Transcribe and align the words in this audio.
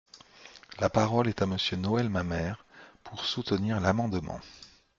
La 0.79 0.89
parole 0.89 1.27
est 1.27 1.43
à 1.43 1.45
Monsieur 1.45 1.77
Noël 1.77 2.09
Mamère, 2.09 2.65
pour 3.03 3.23
soutenir 3.23 3.79
l’amendement. 3.79 4.39